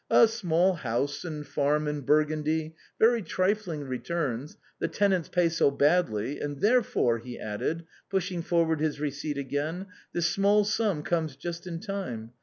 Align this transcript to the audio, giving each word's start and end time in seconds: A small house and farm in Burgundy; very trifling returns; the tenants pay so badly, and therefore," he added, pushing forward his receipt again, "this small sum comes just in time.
A 0.09 0.27
small 0.27 0.73
house 0.77 1.23
and 1.23 1.45
farm 1.45 1.87
in 1.87 2.01
Burgundy; 2.01 2.73
very 2.97 3.21
trifling 3.21 3.83
returns; 3.83 4.57
the 4.79 4.87
tenants 4.87 5.29
pay 5.29 5.47
so 5.47 5.69
badly, 5.69 6.39
and 6.39 6.59
therefore," 6.59 7.19
he 7.19 7.37
added, 7.37 7.85
pushing 8.09 8.41
forward 8.41 8.79
his 8.81 8.99
receipt 8.99 9.37
again, 9.37 9.85
"this 10.11 10.25
small 10.25 10.63
sum 10.63 11.03
comes 11.03 11.35
just 11.35 11.67
in 11.67 11.79
time. 11.79 12.31